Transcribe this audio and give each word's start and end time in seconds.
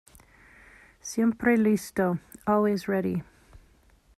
"Siempre 0.99 1.57
listo", 1.59 2.17
"Always 2.47 2.87
ready". 2.87 3.21